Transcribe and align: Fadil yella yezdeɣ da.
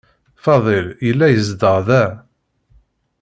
Fadil 0.43 0.87
yella 1.05 1.27
yezdeɣ 1.29 1.77
da. 1.87 2.03